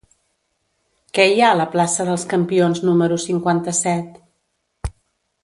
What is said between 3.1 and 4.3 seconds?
cinquanta-set?